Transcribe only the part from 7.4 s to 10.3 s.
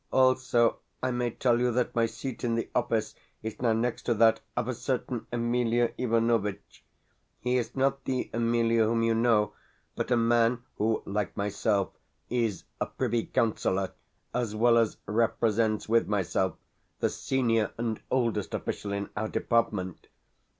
is not the Emelia whom you know, but a